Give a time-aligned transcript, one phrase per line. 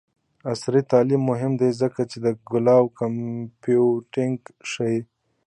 [0.51, 4.39] عصري تعلیم مهم دی ځکه چې د کلاؤډ کمپیوټینګ
[4.71, 4.99] ښيي.